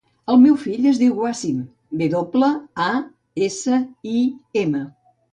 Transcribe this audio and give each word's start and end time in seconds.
El 0.33 0.37
meu 0.43 0.53
fill 0.59 0.85
es 0.91 0.99
diu 1.01 1.17
Wasim: 1.23 1.59
ve 1.99 2.07
doble, 2.13 2.49
a, 2.85 2.87
essa, 3.49 3.81
i, 4.15 4.23
ema. 4.63 4.81